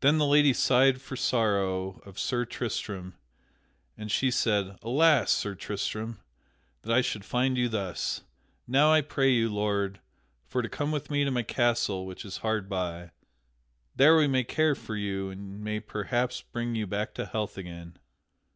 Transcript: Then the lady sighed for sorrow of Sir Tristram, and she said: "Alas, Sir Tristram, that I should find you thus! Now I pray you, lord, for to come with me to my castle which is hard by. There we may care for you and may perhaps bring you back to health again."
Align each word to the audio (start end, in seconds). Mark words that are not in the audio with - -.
Then 0.00 0.18
the 0.18 0.26
lady 0.26 0.52
sighed 0.52 1.00
for 1.00 1.14
sorrow 1.14 2.00
of 2.04 2.18
Sir 2.18 2.44
Tristram, 2.44 3.14
and 3.96 4.10
she 4.10 4.28
said: 4.28 4.76
"Alas, 4.82 5.30
Sir 5.30 5.54
Tristram, 5.54 6.18
that 6.82 6.92
I 6.92 7.00
should 7.00 7.24
find 7.24 7.56
you 7.56 7.68
thus! 7.68 8.22
Now 8.66 8.92
I 8.92 9.02
pray 9.02 9.30
you, 9.30 9.48
lord, 9.54 10.00
for 10.48 10.62
to 10.62 10.68
come 10.68 10.90
with 10.90 11.10
me 11.12 11.22
to 11.22 11.30
my 11.30 11.44
castle 11.44 12.06
which 12.06 12.24
is 12.24 12.38
hard 12.38 12.68
by. 12.68 13.12
There 13.94 14.16
we 14.16 14.26
may 14.26 14.42
care 14.42 14.74
for 14.74 14.96
you 14.96 15.30
and 15.30 15.60
may 15.62 15.78
perhaps 15.78 16.42
bring 16.42 16.74
you 16.74 16.88
back 16.88 17.14
to 17.14 17.26
health 17.26 17.56
again." 17.56 17.96